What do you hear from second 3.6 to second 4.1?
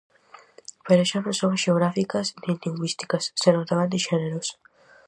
tamén de